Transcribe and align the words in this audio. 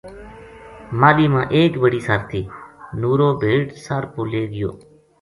ماہلی 0.99 1.27
ما 1.33 1.41
ایک 1.55 1.71
بڑی 1.83 1.99
سر 2.07 2.19
تھی 2.29 2.41
نُورو 2.99 3.29
بھیڈ 3.41 3.65
سر 3.83 4.03
پو 4.11 4.21
لے 4.31 4.43
گیو 4.53 4.71